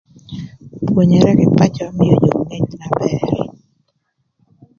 Pwonyere 0.87 1.31
kï 1.39 1.47
pacö 1.57 1.83
ömïö 1.89 2.15
jö 2.25 2.31
ngec 2.43 2.67
na 2.79 2.87
bër. 2.97 3.21